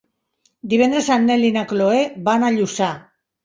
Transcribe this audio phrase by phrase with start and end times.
[0.71, 2.03] Divendres en Nel i na Chloé
[2.33, 2.93] van a Lluçà.